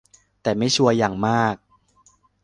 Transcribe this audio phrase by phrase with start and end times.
[0.41, 1.55] แต่ไม่ชัวร์อย่างมาก